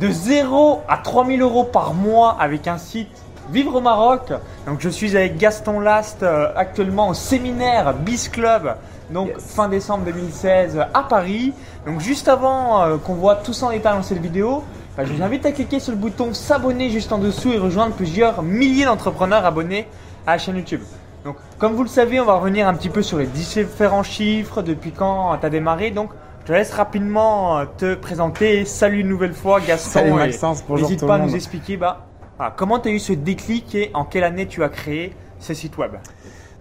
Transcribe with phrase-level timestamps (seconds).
[0.00, 4.32] de 0 à 3000 euros par mois avec un site Vivre au Maroc.
[4.66, 8.76] Donc je suis avec Gaston Last euh, actuellement au séminaire Biz Club.
[9.10, 11.52] Donc fin décembre 2016 à Paris.
[11.84, 14.62] Donc juste avant euh, qu'on voit tout ça en détail dans cette vidéo,
[14.96, 17.94] bah, je vous invite à cliquer sur le bouton s'abonner juste en dessous et rejoindre
[17.94, 19.88] plusieurs milliers d'entrepreneurs abonnés
[20.26, 20.82] à la chaîne YouTube.
[21.24, 24.62] Donc comme vous le savez, on va revenir un petit peu sur les différents chiffres,
[24.62, 25.90] depuis quand tu as démarré.
[25.90, 26.10] Donc
[26.42, 28.64] je te laisse rapidement euh, te présenter.
[28.64, 29.90] Salut une nouvelle fois Gaston.
[29.90, 33.12] Salut Maxence, bonjour N'hésite pas à nous expliquer bah, voilà, comment tu as eu ce
[33.12, 35.92] déclic et en quelle année tu as créé ce site web?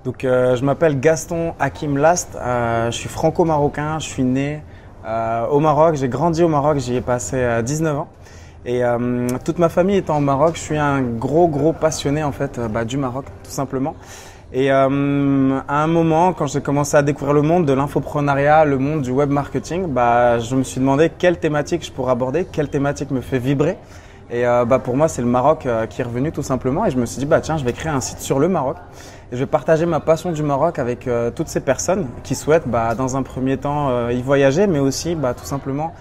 [0.05, 2.35] Donc, euh, je m'appelle Gaston Hakim Last.
[2.35, 3.97] euh, je suis franco-marocain.
[3.99, 4.63] Je suis né
[5.05, 5.95] euh, au Maroc.
[5.95, 6.77] J'ai grandi au Maroc.
[6.77, 8.07] J'y ai passé euh, 19 ans.
[8.65, 12.31] Et euh, toute ma famille étant au Maroc, je suis un gros, gros passionné en
[12.31, 13.95] fait euh, bah, du Maroc, tout simplement.
[14.53, 18.77] Et euh, à un moment, quand j'ai commencé à découvrir le monde de l'infoprenariat, le
[18.77, 22.67] monde du web marketing, bah, je me suis demandé quelle thématique je pourrais aborder, quelle
[22.67, 23.77] thématique me fait vibrer.
[24.29, 26.85] Et euh, bah, pour moi, c'est le Maroc euh, qui est revenu tout simplement.
[26.85, 28.75] Et je me suis dit, bah, tiens, je vais créer un site sur le Maroc.
[29.31, 32.67] Et je vais partager ma passion du Maroc avec euh, toutes ces personnes qui souhaitent,
[32.67, 35.93] bah, dans un premier temps, y voyager, mais aussi bah, tout simplement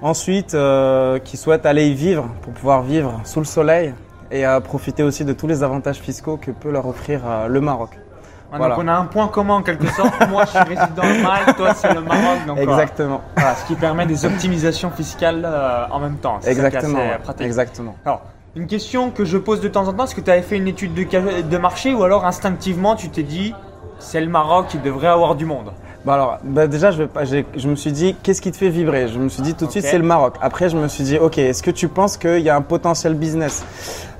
[0.00, 0.56] ensuite
[1.24, 3.92] qui souhaitent aller y vivre pour pouvoir vivre sous le soleil
[4.30, 7.60] et euh, profiter aussi de tous les avantages fiscaux que peut leur offrir euh, le
[7.60, 7.90] Maroc.
[8.50, 8.76] Voilà.
[8.76, 10.14] Donc on a un point commun en quelque sorte.
[10.30, 12.46] Moi je suis résident au Maroc, toi c'est le Maroc.
[12.46, 13.20] Donc, euh, Exactement.
[13.36, 16.38] voilà, ce qui permet des optimisations fiscales euh, en même temps.
[16.40, 16.98] C'est qui Exactement.
[16.98, 17.46] assez pratique.
[17.46, 17.96] Exactement.
[18.04, 18.22] Alors,
[18.56, 20.68] une question que je pose de temps en temps, est-ce que tu avais fait une
[20.68, 23.54] étude de, de marché ou alors instinctivement tu t'es dit
[23.98, 25.72] c'est le Maroc, il devrait avoir du monde?
[26.04, 28.68] Bah alors, bah déjà, je, vais pas- je me suis dit, qu'est-ce qui te fait
[28.68, 29.08] vibrer?
[29.08, 30.36] Je me suis dit tout de suite, c'est le Maroc.
[30.40, 33.14] Après, je me suis dit, ok, est-ce que tu penses qu'il y a un potentiel
[33.14, 33.64] business?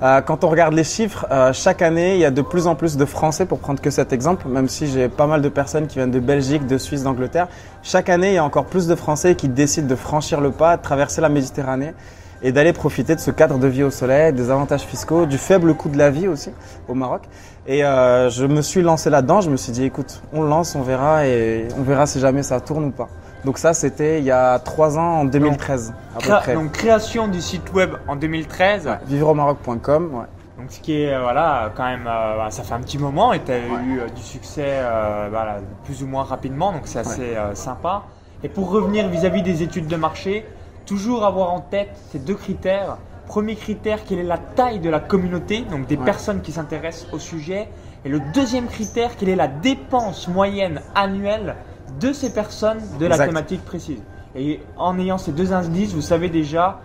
[0.03, 2.75] Euh, Quand on regarde les chiffres, euh, chaque année, il y a de plus en
[2.75, 5.87] plus de Français, pour prendre que cet exemple, même si j'ai pas mal de personnes
[5.87, 7.47] qui viennent de Belgique, de Suisse, d'Angleterre.
[7.81, 10.75] Chaque année, il y a encore plus de Français qui décident de franchir le pas,
[10.75, 11.93] de traverser la Méditerranée
[12.41, 15.73] et d'aller profiter de ce cadre de vie au soleil, des avantages fiscaux, du faible
[15.73, 16.51] coût de la vie aussi
[16.87, 17.23] au Maroc.
[17.67, 19.41] Et euh, je me suis lancé là-dedans.
[19.41, 22.59] Je me suis dit, écoute, on lance, on verra et on verra si jamais ça
[22.61, 23.09] tourne ou pas.
[23.45, 26.53] Donc ça, c'était il y a trois ans, en 2013 à peu Créa- près.
[26.55, 28.85] Donc création du site web en 2013.
[28.87, 30.09] Ouais, Vivreaumaroc.com.
[30.13, 30.25] Ouais.
[30.57, 33.31] Donc ce qui est euh, voilà quand même euh, bah, ça fait un petit moment
[33.31, 36.99] et tu as eu euh, du succès euh, voilà, plus ou moins rapidement donc c'est
[36.99, 38.03] assez euh, sympa.
[38.43, 40.45] Et pour revenir vis-à-vis des études de marché,
[40.89, 42.97] toujours avoir en tête ces deux critères.
[43.27, 46.03] Premier critère, quelle est la taille de la communauté, donc des Ouais.
[46.03, 47.69] personnes qui s'intéressent au sujet.
[48.05, 51.55] Et le deuxième critère, quelle est la dépense moyenne annuelle
[52.01, 53.27] de ces personnes de la Exact.
[53.27, 54.01] thématique précise.
[54.35, 56.79] Et en ayant ces deux indices, vous savez déjà,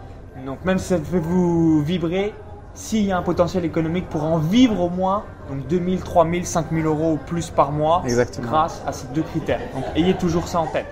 [0.44, 2.34] donc même si ça fait vous vibrer,
[2.74, 6.84] s'il y a un potentiel économique pour en vivre au moins, donc 2000, 3000, 5000
[6.84, 8.48] euros ou plus par mois, Exactement.
[8.48, 9.60] grâce à ces deux critères.
[9.74, 10.86] Donc ayez toujours ça en tête.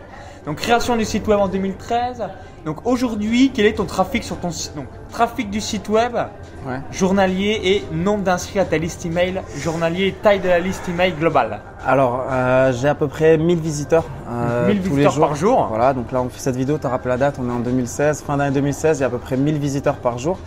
[0.47, 2.25] Donc création du site web en 2013.
[2.65, 6.17] Donc aujourd'hui, quel est ton trafic sur ton site Donc trafic du site web
[6.65, 6.79] Ouais.
[6.93, 11.13] journalier et nombre d'inscrits à ta liste email journalier et taille de la liste email
[11.13, 11.59] globale?
[11.85, 15.27] Alors, euh, j'ai à peu près 1000 visiteurs euh, 1000 tous visiteurs les jours.
[15.27, 15.67] par jour.
[15.71, 17.59] Voilà, donc là on fait cette vidéo, tu as rappelé la date, on est en
[17.59, 20.39] 2016, fin d'année 2016, il y a à peu près 1000 visiteurs par jour.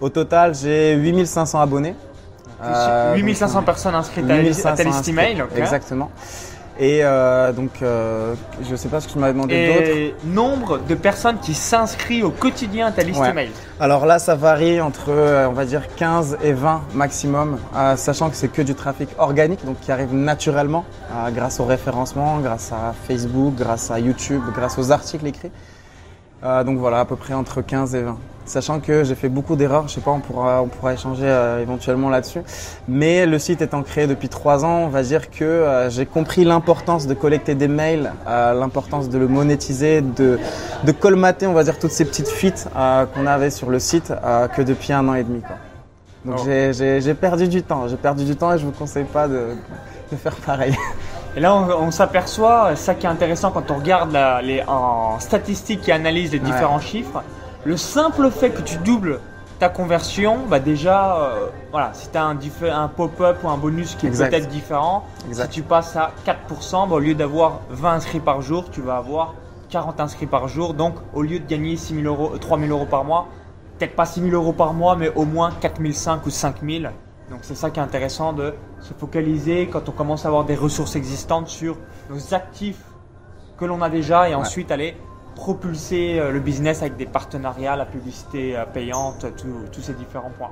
[0.00, 1.96] Au total, j'ai 8500 abonnés.
[2.62, 5.42] Euh, 8500 donc, personnes inscrites à, ta 8500 liste email.
[5.56, 6.08] Exactement.
[6.78, 8.34] Et euh, donc, euh,
[8.68, 9.80] je sais pas ce que tu m'avais demandé d'autre.
[9.96, 13.30] Et nombre de personnes qui s'inscrivent au quotidien à ta liste Ouais.
[13.30, 13.50] email.
[13.78, 18.28] Alors là, ça varie entre, euh, on va dire, 15 et 20 maximum, euh, sachant
[18.28, 22.72] que c'est que du trafic organique, donc qui arrive naturellement euh, grâce au référencement, grâce
[22.72, 25.52] à Facebook, grâce à YouTube, grâce aux articles écrits.
[26.44, 28.18] Euh, donc voilà, à peu près entre 15 et 20.
[28.46, 31.62] Sachant que j'ai fait beaucoup d'erreurs, je sais pas, on pourra, on pourra échanger euh,
[31.62, 32.40] éventuellement là-dessus.
[32.88, 36.44] Mais le site étant créé depuis trois ans, on va dire que euh, j'ai compris
[36.44, 40.38] l'importance de collecter des mails, euh, l'importance de le monétiser, de,
[40.84, 42.68] de colmater, on va dire, toutes ces petites fuites
[43.14, 44.12] qu'on avait sur le site
[44.54, 45.40] que depuis un an et demi.
[45.40, 45.56] Quoi.
[46.24, 46.46] Donc Oh.
[46.46, 49.48] j'ai perdu du temps, j'ai perdu du temps et je vous conseille pas de,
[50.10, 50.74] de faire pareil.
[51.36, 55.18] Et là, on, on s'aperçoit, ça qui est intéressant quand on regarde la- les, en
[55.18, 56.44] statistiques et analyse les Ouais.
[56.44, 57.22] différents chiffres,
[57.64, 59.20] le simple fait que tu doubles
[59.58, 62.36] ta conversion, bah déjà, euh, voilà, si tu as un,
[62.72, 65.44] un pop-up ou un bonus qui est peut-être différent, Exact.
[65.52, 68.96] si tu passes à 4%, bah, au lieu d'avoir 20 inscrits par jour, tu vas
[68.96, 69.34] avoir
[69.70, 70.74] 40 inscrits par jour.
[70.74, 73.26] Donc, au lieu de gagner 6 000 euros, 3 000 euros par mois,
[73.78, 76.84] peut-être pas 6 000 euros par mois, mais au moins 4 500 ou 5 000.
[77.30, 80.54] Donc, c'est ça qui est intéressant de se focaliser quand on commence à avoir des
[80.54, 81.76] ressources existantes sur
[82.10, 82.82] nos actifs
[83.58, 84.96] que l'on a déjà et ensuite aller
[85.34, 89.26] propulser euh, le business avec des partenariats, la publicité euh, payante,
[89.72, 90.50] tous ces différents points.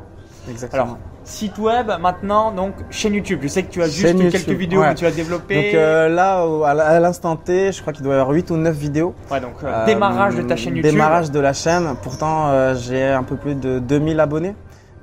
[0.50, 0.82] Exactement.
[0.82, 3.40] Alors, site web maintenant, donc chaîne YouTube.
[3.42, 5.54] Je sais que tu as juste quelques vidéos que tu as développées.
[5.54, 8.74] Donc euh, là, à l'instant T, je crois qu'il doit y avoir 8 ou 9
[8.74, 9.14] vidéos.
[9.30, 9.54] Ouais, donc
[9.86, 10.90] démarrage de ta chaîne YouTube.
[10.90, 11.94] Démarrage de la chaîne.
[12.02, 14.56] Pourtant, j'ai un peu plus de 2000 abonnés.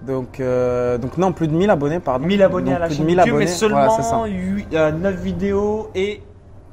[0.05, 0.41] Donc,
[1.01, 2.25] donc non, plus de 1000 abonnés, pardon.
[2.25, 3.97] 1000 abonnés à la chaîne YouTube, mais seulement
[4.27, 6.21] 9 vidéos et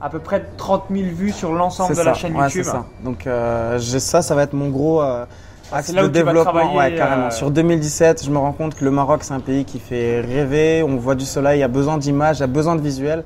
[0.01, 2.65] à peu près 30 000 vues sur l'ensemble de la chaîne YouTube.
[2.65, 2.85] Ça.
[3.05, 5.25] Donc euh, ça, ça va être mon gros euh,
[5.73, 6.77] axe de développement.
[6.77, 7.27] Ouais, carrément.
[7.27, 10.21] Euh, sur 2017, je me rends compte que le Maroc, c'est un pays qui fait
[10.21, 10.83] rêver.
[10.83, 13.25] On voit du soleil, il y a besoin d'images, il y a besoin de visuels.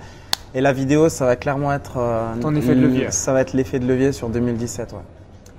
[0.53, 2.01] Et la vidéo, ça va clairement être
[2.41, 3.11] ton effet de levier.
[3.11, 4.93] Ça va être l'effet de levier sur 2017.
[4.93, 4.99] Ouais.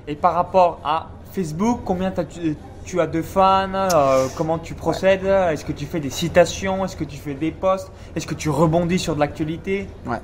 [0.08, 5.26] Et par rapport à Facebook, combien tu tu as de fans euh, Comment tu procèdes
[5.26, 8.50] Est-ce que tu fais des citations Est-ce que tu fais des posts Est-ce que tu
[8.50, 9.88] rebondis sur de l'actualité?
[10.06, 10.18] Ouais.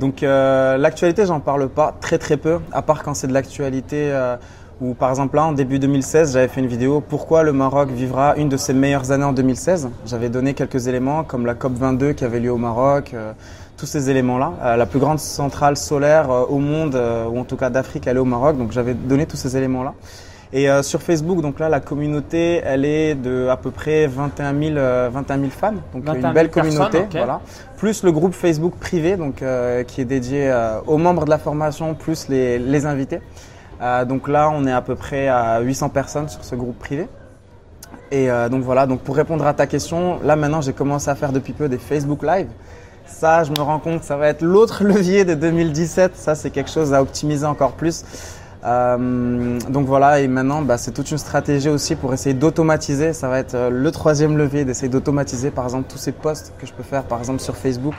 [0.00, 4.10] Donc euh, l'actualité, j'en parle pas très très peu, à part quand c'est de l'actualité.
[4.12, 4.36] Euh,
[4.80, 8.34] ou par exemple là, en début 2016, j'avais fait une vidéo Pourquoi le Maroc vivra
[8.36, 12.12] une de ses meilleures années en 2016 J'avais donné quelques éléments comme la COP 22
[12.12, 13.14] qui avait lieu au Maroc,
[13.76, 14.76] tous ces éléments-là.
[14.76, 17.00] la plus grande centrale solaire au monde,
[17.30, 19.94] ou en tout cas d'Afrique, elle est au Maroc, donc j'avais donné tous ces éléments-là.
[20.52, 24.58] Et euh, sur Facebook, donc là, la communauté, elle est de à peu près 21
[24.58, 24.74] 000,
[25.10, 27.40] 21 000 fans, donc une belle communauté, voilà.
[27.76, 31.38] Plus le groupe Facebook privé, donc euh, qui est dédié euh, aux membres de la
[31.38, 33.20] formation, plus les, les invités.
[34.06, 37.08] donc là, on est à peu près à 800 personnes sur ce groupe privé.
[38.10, 41.32] Et donc voilà, donc pour répondre à ta question, là maintenant, j'ai commencé à faire
[41.32, 42.46] depuis peu des Facebook Live.
[43.06, 46.16] Ça, je me rends compte, ça va être l'autre levier de 2017.
[46.16, 48.04] Ça, c'est quelque chose à optimiser encore plus.
[48.64, 53.12] Euh, donc voilà, et maintenant, bah, c'est toute une stratégie aussi pour essayer d'automatiser.
[53.12, 56.66] Ça va être euh, le troisième levier, d'essayer d'automatiser par exemple tous ces posts que
[56.66, 57.94] je peux faire par exemple sur Facebook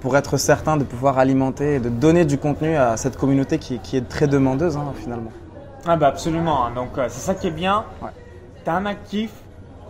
[0.00, 3.96] pour être certain de pouvoir alimenter et de donner du contenu à cette communauté qui,
[3.96, 5.32] est très demandeuse hein, finalement.
[5.86, 6.72] Ah bah absolument, hein.
[6.74, 7.84] donc euh, c'est ça qui est bien.
[8.64, 9.30] Tu as un actif,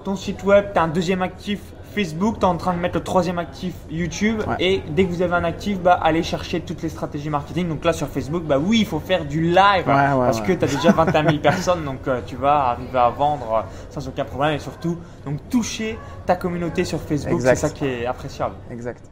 [0.05, 1.61] ton site web, tu as un deuxième actif
[1.97, 4.43] Facebook, tu es en train de mettre le troisième actif YouTube.
[4.59, 7.71] Et dès que vous avez un actif, bah, allez chercher toutes les stratégies marketing.
[7.71, 10.69] Donc là, sur Facebook, bah oui, il faut faire du live parce que tu as
[10.69, 11.85] déjà 21 000 personnes.
[11.85, 14.57] Donc euh, tu vas arriver à vendre euh, sans aucun problème.
[14.57, 18.57] Et surtout, donc toucher ta communauté sur Facebook, c'est ça qui est appréciable.
[18.71, 19.03] Exact.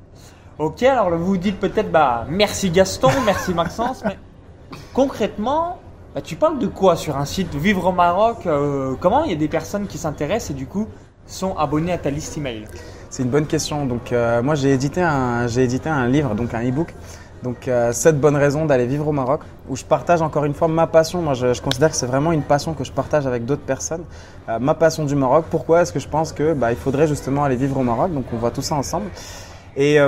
[0.58, 4.18] Ok, alors vous vous dites peut-être bah, merci Gaston, merci Maxence, mais
[4.92, 5.78] concrètement,
[6.14, 7.54] bah, tu parles de quoi sur un site?
[7.54, 9.24] Vivre au Maroc euh, Comment?
[9.24, 10.86] Il y a des personnes qui s'intéressent et du coup
[11.26, 12.64] sont abonnés à ta liste email
[13.10, 13.86] C'est une bonne question.
[13.86, 16.94] Donc euh, moi j'ai édité un édité un livre donc un e-book.
[17.42, 20.68] Donc euh, cette bonne raison d'aller vivre au Maroc où je partage encore une fois
[20.68, 21.20] ma passion.
[21.22, 24.04] Moi je, considère que c'est vraiment une passion que je partage avec d'autres personnes.
[24.48, 25.46] Euh, ma passion du Maroc.
[25.50, 28.12] Pourquoi est-ce que je pense que bah, il faudrait justement aller vivre au Maroc?
[28.12, 29.06] Donc on voit tout ça ensemble.
[29.76, 29.98] Et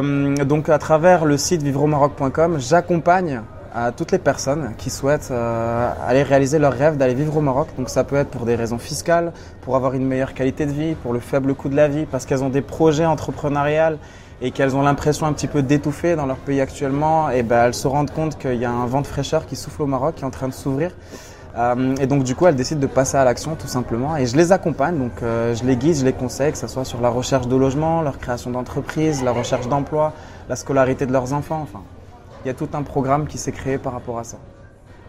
[0.47, 3.43] donc à travers le site vivreaumaroc.com, j'accompagne
[3.75, 7.69] à toutes les personnes qui souhaitent euh, aller réaliser leur rêve d'aller vivre au Maroc.
[7.77, 9.33] Donc ça peut être pour des raisons fiscales,
[9.63, 12.27] pour avoir une meilleure qualité de vie, pour le faible coût de la vie, parce
[12.27, 13.97] qu'elles ont des projets entrepreneuriaux
[14.41, 17.75] et qu'elles ont l'impression un petit peu d'étouffer dans leur pays actuellement, et ben elles
[17.75, 20.23] se rendent compte qu'il y a un vent de fraîcheur qui souffle au Maroc, qui
[20.23, 20.91] est en train de s'ouvrir.
[21.57, 24.17] Euh, et donc du coup, elles décident de passer à l'action tout simplement.
[24.17, 26.85] Et je les accompagne, donc euh, je les guide, je les conseille, que ce soit
[26.85, 30.13] sur la recherche de logement, leur création d'entreprise, la recherche d'emploi,
[30.51, 31.83] la scolarité de leurs enfants, enfin
[32.47, 34.37] il y a tout un programme qui s'est créé par rapport à ça.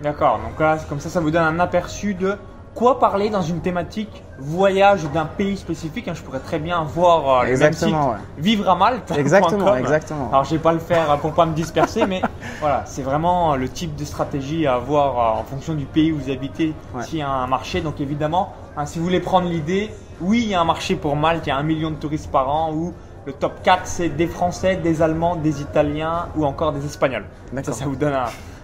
[0.02, 2.36] D'accord, donc là, comme ça, ça vous donne un aperçu de
[2.74, 6.08] quoi parler dans une thématique voyage d'un pays spécifique.
[6.08, 7.94] Hein, je pourrais très bien voir euh, le même site,
[8.40, 9.14] vivre à Malte.
[9.16, 10.30] Exactement, exactement.
[10.30, 12.24] Alors je vais pas le faire pour pas me disperser, mais
[12.60, 16.18] voilà, c'est vraiment le type de stratégie à avoir euh, en fonction du pays où
[16.18, 17.82] vous habitez, s'il y a un marché.
[17.82, 21.16] Donc évidemment, hein, si vous voulez prendre l'idée, oui, il y a un marché pour
[21.16, 22.96] Malte, il y a un million de touristes par an, ou
[23.28, 27.26] le top 4, c'est des Français, des Allemands, des Italiens ou encore des Espagnols.
[27.62, 28.16] Ça, ça vous donne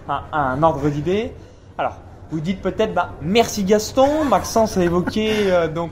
[0.08, 1.34] un, ordre d'idée.
[1.76, 1.98] Alors,
[2.30, 4.24] vous dites peut-être, bah, merci Gaston.
[4.24, 5.90] Maxence a évoqué euh, donc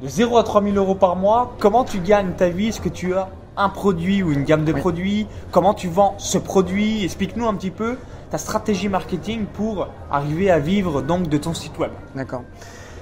[0.00, 1.54] de 0 à 3000 euros par mois.
[1.58, 2.68] Comment tu gagnes ta vie?
[2.68, 3.28] Est-ce que tu as
[3.58, 5.26] un produit ou une gamme de produits?
[5.50, 7.04] Comment tu vends ce produit?
[7.04, 7.98] Explique-nous un petit peu
[8.30, 11.90] ta stratégie marketing pour arriver à vivre donc de ton site web.
[12.14, 12.40] D'accord.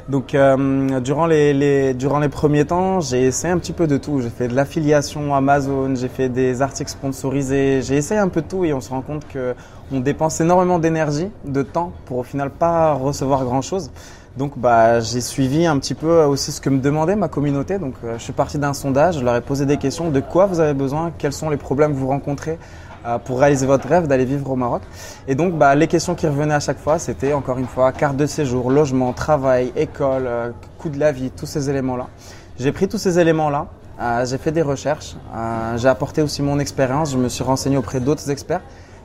[0.08, 4.20] Donc euh, durant, les, durant les premiers temps, j'ai essayé un petit peu de tout.
[4.20, 8.48] J'ai fait de l'affiliation Amazon, j'ai fait des articles sponsorisés, j'ai essayé un peu de
[8.48, 12.50] tout et on se rend compte qu'on dépense énormément d'énergie, de temps pour au final
[12.50, 13.90] pas recevoir grand chose.
[14.36, 17.78] Donc bah, j'ai suivi un petit peu aussi ce que me demandait ma communauté.
[17.78, 20.46] Donc euh, je suis parti d'un sondage, je leur ai posé des questions de quoi
[20.46, 22.58] vous avez besoin, quels sont les problèmes que vous rencontrez
[23.24, 24.82] pour réaliser votre rêve d'aller vivre au Maroc.
[25.28, 28.16] Et donc, bah, les questions qui revenaient à chaque fois, c'était encore une fois carte
[28.16, 32.08] de séjour, logement, travail, école, euh, coût de la vie, tous ces éléments-là.
[32.58, 33.66] J'ai pris tous ces éléments-là,
[34.00, 35.16] euh, j'ai fait des recherches,
[35.76, 38.60] j'ai apporté aussi mon expérience, je me suis renseigné auprès d'autres experts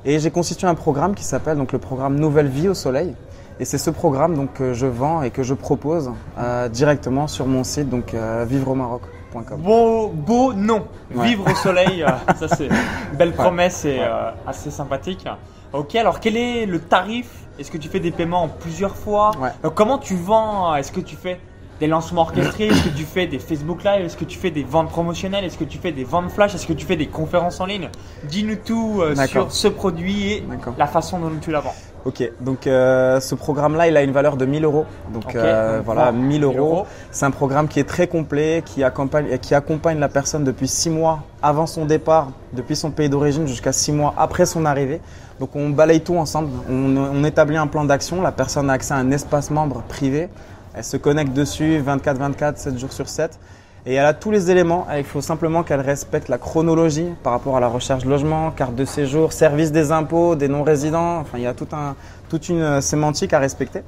[0.05, 3.13] et j'ai constitué un programme qui s'appelle donc le programme Nouvelle Vie au Soleil.
[3.59, 7.47] Et c'est ce programme donc, que je vends et que je propose euh, directement sur
[7.47, 9.16] mon site, donc euh, vivreaumaroc.com.
[9.57, 12.73] Beau, beau nom, vivre au soleil, euh, ça c'est une
[13.17, 15.25] belle promesse et euh, assez sympathique.
[15.73, 17.29] Ok, alors quel est le tarif?
[17.59, 19.31] Est-ce que tu fais des paiements en plusieurs fois?
[19.39, 19.49] Ouais.
[19.63, 20.75] Donc, Comment tu vends?
[20.75, 21.39] Est-ce que tu fais
[21.79, 22.67] des lancements orchestrés?
[22.67, 24.05] Est-ce que tu fais des Facebook Live?
[24.05, 25.45] Est-ce que tu fais des ventes promotionnelles?
[25.45, 26.55] Est-ce que tu fais des ventes flash?
[26.55, 27.89] Est-ce que tu fais des conférences en ligne?
[28.23, 30.43] Dis-nous tout euh, sur ce produit et
[30.77, 31.75] la façon dont tu la vends.
[32.05, 34.85] Ok, donc euh, ce programme-là, il a une valeur de 1000 euros.
[35.13, 36.57] Donc euh, donc, voilà, bon, 1000 1000 euros.
[36.57, 36.85] euros.
[37.11, 40.89] C'est un programme qui est très complet, qui accompagne, qui accompagne la personne depuis 6
[40.89, 45.01] mois avant son départ, depuis son pays d'origine jusqu'à 6 mois après son arrivée.
[45.39, 48.93] Donc on balaye tout ensemble, on, on établit un plan d'action, la personne a accès
[48.93, 50.29] à un espace membre privé,
[50.77, 53.39] elle se connecte dessus 24-24, 7 jours sur 7.
[53.87, 57.57] Et elle a tous les éléments, il faut simplement qu'elle respecte la chronologie par rapport
[57.57, 61.47] à la recherche logement, carte de séjour, service des impôts, des non-résidents, enfin il y
[61.47, 61.95] a tout un,
[62.29, 63.81] toute une euh, sémantique à respecter.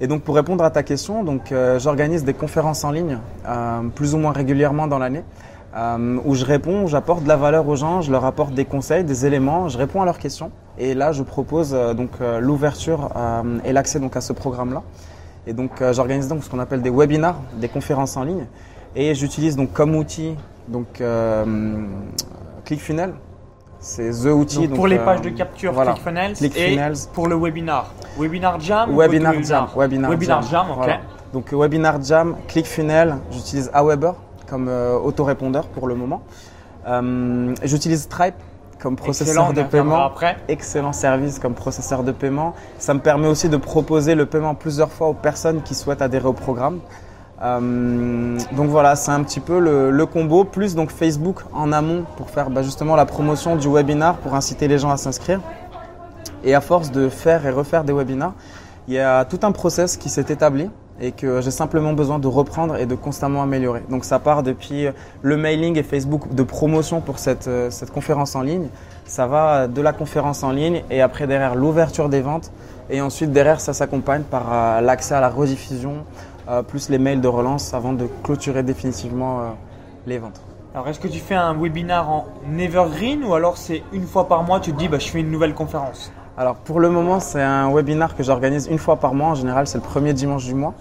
[0.00, 3.82] Et donc pour répondre à ta question, donc euh, j'organise des conférences en ligne euh,
[3.94, 5.24] plus ou moins régulièrement dans l'année
[6.24, 9.04] où je réponds, où j'apporte de la valeur aux gens, je leur apporte des conseils,
[9.04, 10.50] des éléments, je réponds à leurs questions.
[10.78, 13.10] Et là, je propose donc l'ouverture
[13.62, 14.82] et l'accès donc à ce programme-là.
[15.46, 18.46] Et donc euh, j'organise donc ce qu'on appelle des webinars, des conférences en ligne,
[18.94, 20.34] et j'utilise donc comme outil
[20.68, 21.44] donc euh,
[22.64, 23.14] ClickFunnels.
[23.78, 25.92] C'est the outil Donc, pour les euh, pages de capture voilà.
[25.92, 26.94] ClickFunnels, ClickFunnels.
[26.94, 27.92] et pour le webinar.
[28.18, 29.68] Webinar Jam Webinar Jam.
[29.76, 30.76] Webinar, Webinar Jam, ok.
[30.76, 31.00] voilà.
[31.32, 34.14] Donc Webinar Jam, ClickFunnels, j'utilise Aweber
[34.48, 36.22] comme euh, autorépondeur pour le moment.
[36.86, 38.36] Euh, j'utilise Stripe
[38.78, 40.04] comme processeur Excellent, de paiement.
[40.04, 40.36] après.
[40.48, 42.54] Excellent service comme processeur de paiement.
[42.78, 46.26] Ça me permet aussi de proposer le paiement plusieurs fois aux personnes qui souhaitent adhérer
[46.28, 46.80] au programme.
[47.42, 52.04] Euh, donc voilà, c'est un petit peu le, le combo, plus donc Facebook en amont
[52.16, 55.40] pour faire bah, justement la promotion du webinar, pour inciter les gens à s'inscrire.
[56.44, 58.32] Et à force de faire et refaire des webinars,
[58.88, 62.26] il y a tout un process qui s'est établi et que j'ai simplement besoin de
[62.26, 63.82] reprendre et de constamment améliorer.
[63.90, 64.86] Donc ça part depuis
[65.22, 68.68] le mailing et Facebook de promotion pour cette, euh, cette conférence en ligne.
[69.04, 72.50] Ça va de la conférence en ligne et après derrière l'ouverture des ventes.
[72.88, 76.04] Et ensuite derrière ça s'accompagne par euh, l'accès à la rediffusion,
[76.48, 79.42] euh, plus les mails de relance avant de clôturer définitivement euh,
[80.06, 80.40] les ventes.
[80.74, 82.26] Alors, est-ce que tu fais un webinar en
[82.58, 85.30] evergreen ou alors c'est une fois par mois, tu te dis, bah, je fais une
[85.30, 86.12] nouvelle conférence?
[86.38, 89.28] Alors pour le moment c'est un webinar que j'organise une fois par mois.
[89.28, 90.74] En général c'est le premier dimanche du mois.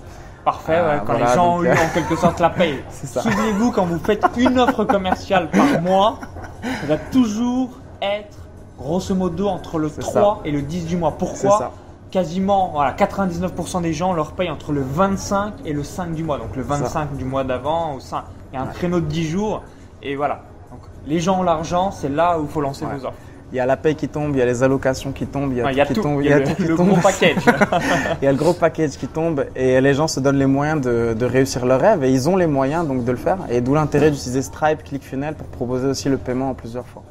[0.44, 2.78] Parfait, ouais, quand voilà, les gens ont eu euh, en quelque sorte la paye.
[2.90, 3.22] C'est ça.
[3.22, 6.20] Souvenez-vous, quand vous faites une offre commerciale par mois,
[6.62, 8.38] ça va toujours être
[8.78, 11.16] grosso modo entre le C'est 3 et le 10 du mois.
[11.18, 11.72] Pourquoi ça.
[12.12, 16.38] Quasiment voilà, 99% des gens leur payent entre le 25 et le 5 du mois.
[16.38, 16.76] Donc le Ça.
[16.76, 18.24] 25 du mois d'avant, au 5.
[18.54, 19.64] Il y a un créneau de 10 jours.
[20.04, 20.42] Et voilà.
[20.70, 22.94] Donc, les gens ont l'argent, c'est là où il faut lancer Ouais.
[22.96, 23.18] vos offres.
[23.52, 25.58] Il y a la paye qui tombe, il y a les allocations qui tombent, il
[25.60, 26.02] y a tout il y a qui tout.
[26.02, 26.88] tombe, Il y a le, tout qui le tombe.
[26.90, 27.36] gros package.
[28.22, 30.82] Il y a le gros package qui tombe et les gens se donnent les moyens
[30.82, 33.38] de, de réussir leur rêve et ils ont les moyens donc de le faire.
[33.50, 37.04] Et d'où l'intérêt d'utiliser Stripe, ClickFunnels pour proposer aussi le paiement en plusieurs fois.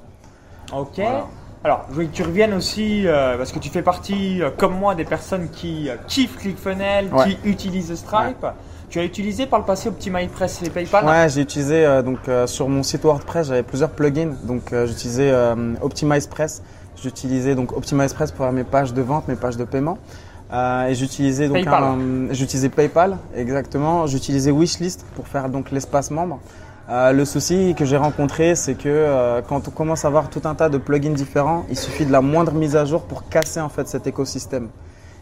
[0.73, 0.97] Ok.
[0.97, 1.26] Voilà.
[1.62, 4.75] Alors, je veux que tu reviennes aussi, euh, parce que tu fais partie, euh, comme
[4.79, 7.25] moi, des personnes qui euh, kiffent ClickFunnels, Ouais.
[7.43, 8.45] qui utilisent Stripe.
[8.95, 12.47] Tu as utilisé par le passé OptimizePress et PayPal Ouais, j'ai utilisé euh, donc euh,
[12.47, 14.31] sur mon site WordPress, j'avais plusieurs plugins.
[14.45, 16.63] Donc euh, j'utilisais euh, OptimizePress,
[17.03, 19.99] j'utilisais donc OptimizePress pour faire mes pages de vente, mes pages de paiement.
[20.53, 21.83] Et j'utilisais donc PayPal.
[22.31, 24.07] j'utilisais PayPal exactement.
[24.07, 26.39] J'utilisais Wishlist pour faire donc l'espace membre.
[26.89, 30.69] Le souci que j'ai rencontré, c'est que quand on commence à avoir tout un tas
[30.69, 33.89] de plugins différents, il suffit de la moindre mise à jour pour casser en fait
[33.89, 34.69] cet écosystème.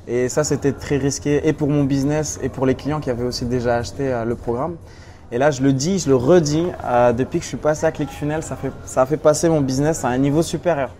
[0.08, 3.24] Et ça, c'était très risqué et pour mon business et pour les clients qui avaient
[3.24, 4.76] aussi déjà acheté euh, le programme.
[5.30, 7.92] Et là, je le dis, je le redis, euh, depuis que je suis passé à
[7.92, 10.90] ClickFunnels, ça, fait, ça a fait passer mon business à un niveau supérieur.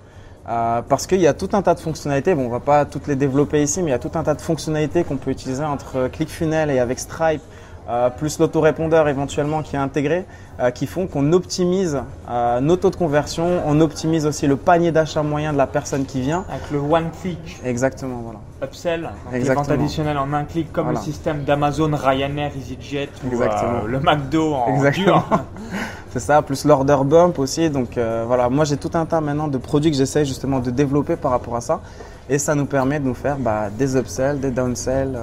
[0.49, 3.06] Euh, parce qu'il y a tout un tas de fonctionnalités, bon, on va pas toutes
[3.09, 5.64] les développer ici, mais il y a tout un tas de fonctionnalités qu'on peut utiliser
[5.64, 7.42] entre ClickFunnels et avec Stripe,
[7.88, 10.24] euh, plus l'autorépondeur éventuellement qui est intégré,
[10.60, 14.92] euh, qui font qu'on optimise euh, nos taux de conversion, on optimise aussi le panier
[14.92, 16.44] d'achat moyen de la personne qui vient.
[16.48, 18.38] Avec le One Click Exactement, voilà.
[18.62, 19.62] Upsell, donc les Exactement.
[19.64, 21.00] ventes additionnelles en un clic, comme Voilà.
[21.00, 23.80] le système d'Amazon, Ryanair, EasyJet ou Exactement.
[23.84, 25.24] euh, le McDo en Exactement.
[26.12, 27.68] C'est ça, plus l'order bump aussi.
[27.70, 31.16] Donc voilà, moi j'ai tout un tas maintenant de produits que j'essaye justement de développer
[31.16, 31.80] par rapport à ça.
[32.28, 35.18] Et ça nous permet de nous faire bah, des upsells, des downsells,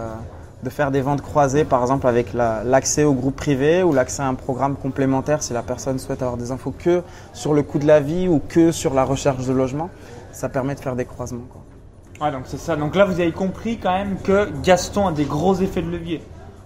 [0.64, 4.22] de faire des ventes croisées par exemple avec la- l'accès au groupe privé ou l'accès
[4.24, 7.02] à un programme complémentaire si la personne souhaite avoir des infos que
[7.34, 9.90] sur le coût de la vie ou que sur la recherche de logement.
[10.32, 11.46] Ça permet de faire des croisements.
[11.50, 12.26] Quoi.
[12.28, 12.76] Ouais, donc c'est ça.
[12.76, 16.22] Donc là, vous avez compris quand même que Gaston a des gros effets de levier.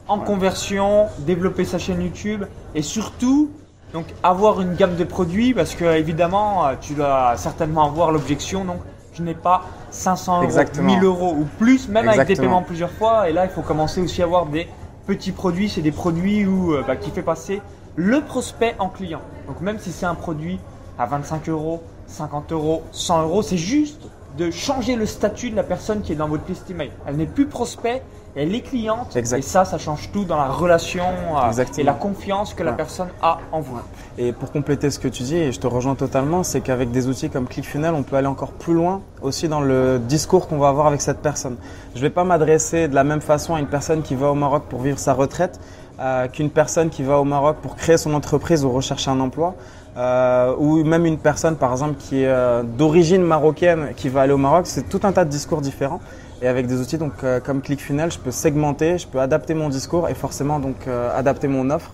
[0.07, 2.43] En conversion, développer sa chaîne YouTube
[2.75, 3.51] et surtout,
[3.93, 8.65] donc avoir une gamme de produits parce que évidemment, euh, tu dois certainement avoir l'objection.
[8.65, 8.77] Donc,
[9.13, 10.87] je n'ai pas 500 euros, Exactement.
[10.87, 13.29] 1000 euros ou plus, même avec des paiements plusieurs fois.
[13.29, 14.67] Et là, il faut commencer aussi à avoir des
[15.05, 15.69] petits produits.
[15.69, 17.61] C'est des produits où, euh, bah, qui fait passer
[17.95, 19.21] le prospect en client.
[19.47, 20.59] Donc même si c'est un produit
[20.97, 24.01] à 25 euros, 50 euros, 100 euros, c'est juste
[24.37, 26.91] de changer le statut de la personne qui est dans votre liste email.
[27.05, 28.01] Elle n'est plus prospect,
[28.35, 29.15] elle est cliente.
[29.15, 29.37] Exact.
[29.39, 31.79] Et ça, ça change tout dans la relation euh, Exactement.
[31.79, 32.77] et la confiance que la Ouais.
[32.77, 33.77] personne a en vous.
[34.17, 37.07] Et pour compléter ce que tu dis, et je te rejoins totalement, c'est qu'avec des
[37.07, 40.69] outils comme ClickFunnels, on peut aller encore plus loin aussi dans le discours qu'on va
[40.69, 41.57] avoir avec cette personne.
[41.93, 44.35] Je ne vais pas m'adresser de la même façon à une personne qui va au
[44.35, 45.59] Maroc pour vivre sa retraite
[45.99, 49.53] euh, qu'une personne qui va au Maroc pour créer son entreprise ou rechercher un emploi.
[49.95, 54.33] euh, ou même une personne par exemple qui est euh, d'origine marocaine qui va aller
[54.33, 55.99] au Maroc, c'est tout un tas de discours différents.
[56.43, 59.69] Et avec des outils donc euh, comme ClickFunnels, je peux segmenter, je peux adapter mon
[59.69, 61.91] discours et forcément donc euh, adapter mon offre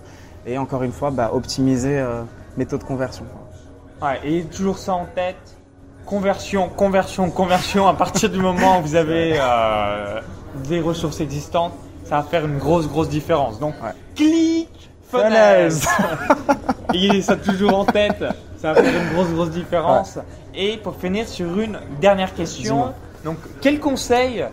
[0.47, 2.23] et encore une fois bah, optimiser euh,
[2.57, 3.25] mes taux de conversion.
[4.01, 5.35] Ouais, et toujours ça en tête.
[6.03, 7.87] Conversion, conversion, conversion.
[7.87, 10.19] À partir du moment où vous avez euh,
[10.67, 11.73] des ressources existantes,
[12.05, 13.59] ça va faire une grosse, grosse différence.
[13.59, 13.91] Donc, Ouais.
[14.15, 15.73] clic, funnels.
[16.91, 18.23] Ayez ça toujours en tête.
[18.57, 20.17] Ça va faire une grosse, grosse différence.
[20.55, 22.95] Et pour finir sur une dernière question.
[23.23, 24.45] Donc, quel conseil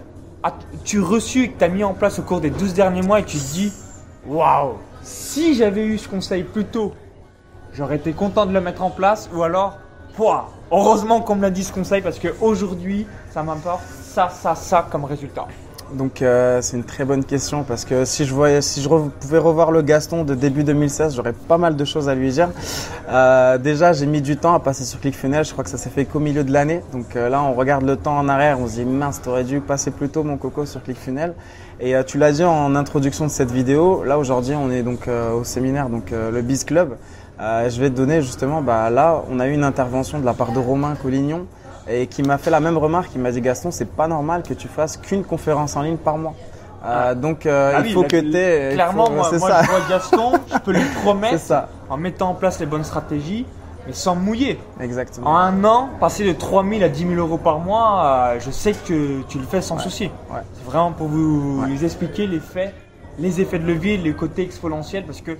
[0.42, 3.20] as-tu reçu et que tu as mis en place au cours des 12 derniers mois
[3.20, 3.73] et tu te dis,
[4.26, 6.94] waouh, si j'avais eu ce conseil plus tôt,
[7.73, 9.78] j'aurais été content de le mettre en place ou alors,
[10.16, 13.82] pouah, heureusement qu'on me l'a dit ce conseil parce qu'aujourd'hui, ça m'apporte
[14.16, 15.46] ça, ça, ça comme résultat.
[15.95, 19.38] Donc euh, c'est une très bonne question parce que si je voyais, si je pouvais
[19.38, 22.50] revoir le Gaston de début 2016, j'aurais pas mal de choses à lui dire.
[23.09, 25.45] Euh, déjà, j'ai mis du temps à passer sur ClickFunnels.
[25.45, 26.83] Je crois que ça s'est fait qu'au milieu de l'année.
[26.93, 29.61] Donc euh, là, on regarde le temps en arrière, on se dit mince, t'aurais dû
[29.61, 31.35] passer plus tôt mon coco sur ClickFunnels.
[31.78, 34.02] Et euh, tu l'as dit en introduction de cette vidéo.
[34.05, 36.97] Là aujourd'hui, on est donc euh, au séminaire, donc le Biz Club.
[37.38, 40.52] Je vais te donner justement, bah là, on a eu une intervention de la part
[40.52, 41.47] de Romain Collignon
[41.88, 43.11] et qui m'a fait la même remarque.
[43.14, 46.19] Il m'a dit Gaston, c'est pas normal que tu fasses qu'une conférence en ligne par
[46.19, 46.35] mois.
[46.85, 48.71] Euh, donc euh, Ah il oui, faut que tu aies.
[48.75, 49.62] Clairement, moi, c'est moi, ça.
[49.62, 53.45] je vois Gaston, je peux lui promettre ça, en mettant en place les bonnes stratégies,
[53.87, 54.59] mais sans mouiller.
[54.81, 55.31] exactement.
[55.31, 58.50] En un an, passer de 3 000 à 10 000 euros par mois, euh, je
[58.50, 60.05] sais que tu le fais sans souci.
[60.05, 60.40] ouais.
[60.55, 61.85] C'est vraiment pour vous Ouais.
[61.85, 62.73] expliquer les faits,
[63.19, 65.33] les effets de levier, les côtés exponentiels, parce que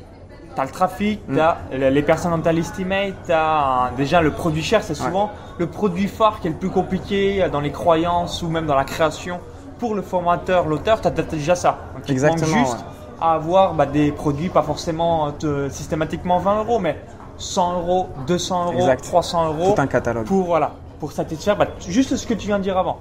[0.57, 1.35] tu as le trafic, Mm.
[1.35, 1.57] tu as
[1.91, 5.67] les personnes dans ta liste email, tu as déjà le produit cher, c'est souvent le
[5.69, 8.85] produit phare qui est le plus compliqué euh, dans les croyances ou même dans la
[8.85, 9.39] création.
[9.79, 11.77] Pour le formateur, l'auteur, tu as déjà ça.
[11.95, 13.21] Donc, Exactement, juste ouais.
[13.21, 16.99] à avoir bah, des produits, pas forcément euh, te- systématiquement 20 euros, mais
[17.39, 19.05] 100 euros, 200 euros, Exact.
[19.05, 20.25] 300 euros Tout un catalogue.
[20.27, 22.97] pour voilà pour satisfaire bah, juste ce que tu viens de dire avant.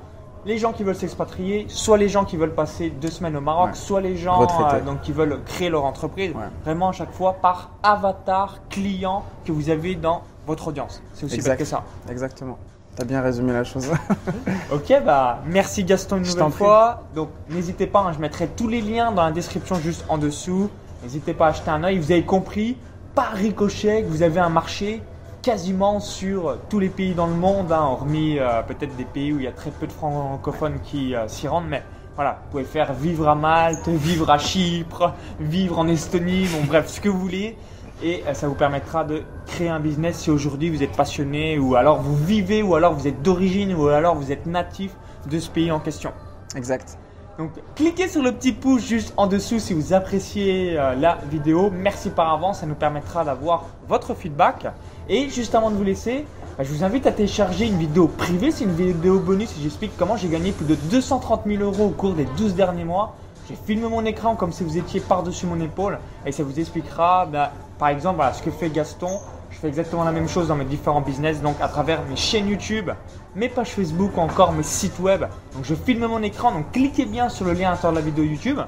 [0.45, 3.69] Les gens qui veulent s'expatrier, soit les gens qui veulent passer deux semaines au Maroc,
[3.69, 3.73] Ouais.
[3.73, 6.31] soit les gens euh, donc qui veulent créer leur entreprise.
[6.36, 6.43] Ouais.
[6.63, 11.01] Vraiment à chaque fois par avatar client que vous avez dans votre audience.
[11.13, 11.84] C'est aussi bête que ça.
[12.10, 12.60] Exactement.
[12.95, 13.91] T'as bien résumé la chose.
[14.71, 17.01] Ok, bah merci Gaston une nouvelle fois.
[17.15, 20.69] Donc n'hésitez pas, hein, je mettrai tous les liens dans la description juste en dessous.
[21.03, 21.97] N'hésitez pas à jeter un œil.
[21.99, 22.77] Vous avez compris,
[23.13, 25.01] par ricochet, que vous avez un marché
[25.45, 29.38] quasiment sur tous les pays dans le monde, hein, hormis euh, peut-être des pays où
[29.38, 31.84] il y a très peu de francophones qui euh, s'y rendent, mais
[32.15, 36.88] voilà, vous pouvez faire vivre à Malte, vivre à Chypre, vivre en Estonie, bon bref,
[36.88, 37.58] ce que vous voulez.
[38.01, 41.75] Et euh, ça vous permettra de créer un business si aujourd'hui vous êtes passionné ou
[41.75, 44.93] alors vous vivez ou alors vous êtes d'origine ou alors vous êtes natif
[45.29, 46.12] de ce pays en question.
[46.55, 46.97] exact.
[47.37, 51.69] Donc cliquez sur le petit pouce juste en dessous si vous appréciez euh, la vidéo.
[51.69, 54.67] Merci par avance, ça nous permettra d'avoir votre feedback.
[55.09, 56.25] Et juste avant de vous laisser,
[56.57, 58.51] bah, je vous invite à télécharger une vidéo privée.
[58.51, 61.89] C'est une vidéo bonus et j'explique comment j'ai gagné plus de 230 000 euros au
[61.89, 63.15] cours des 12 derniers mois.
[63.49, 67.25] J'ai filmé mon écran comme si vous étiez par-dessus mon épaule et ça vous expliquera,
[67.25, 69.19] bah, par exemple, ce que fait Gaston.
[69.65, 72.91] Exactement la même chose dans mes différents business, donc à travers mes chaînes YouTube,
[73.36, 75.21] mes pages Facebook ou encore mes sites web.
[75.56, 78.06] Donc je filme mon écran, donc cliquez bien sur le lien à l'intérieur de la
[78.06, 78.60] vidéo YouTube.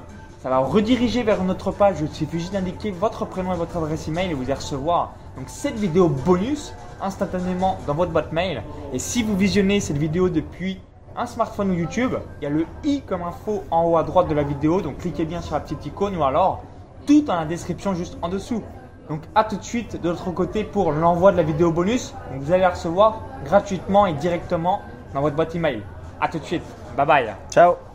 [0.42, 1.98] Ça va rediriger vers une autre page.
[2.00, 5.48] Il suffit juste d'indiquer votre prénom et votre adresse email et vous allez recevoir donc
[5.48, 8.64] cette vidéo bonus instantanément dans votre boîte mail.
[8.92, 10.80] Et si vous visionnez cette vidéo depuis
[11.16, 14.26] un smartphone ou YouTube, il y a le i comme info en haut à droite
[14.26, 14.80] de la vidéo.
[14.80, 16.64] Donc cliquez bien sur la petite icône ou alors
[17.06, 18.62] tout dans la description juste en dessous.
[19.08, 22.14] Donc à tout de suite de l'autre côté pour l'envoi de la vidéo bonus.
[22.32, 24.82] Vous allez la recevoir gratuitement et directement
[25.14, 25.82] dans votre boîte email.
[26.20, 26.64] À tout de suite.
[26.96, 27.34] Bye bye.
[27.50, 27.87] Ciao